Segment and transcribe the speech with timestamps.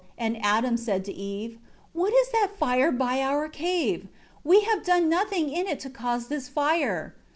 [0.17, 1.59] And Adam said to Eve,
[1.93, 4.07] "What is that fire by our cave?
[4.43, 7.13] We have done nothing in it to cause this fire.